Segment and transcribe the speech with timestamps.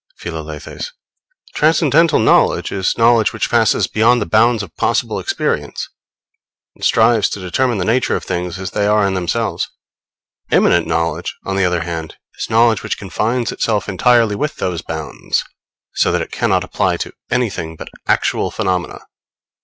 [0.17, 0.93] Philalethes.
[1.53, 5.89] Transcendental knowledge is knowledge which passes beyond the bounds of possible experience,
[6.73, 9.69] and strives to determine the nature of things as they are in themselves.
[10.51, 15.43] Immanent knowledge, on the other hand, is knowledge which confines itself entirely with those bounds;
[15.93, 19.01] so that it cannot apply to anything but actual phenomena.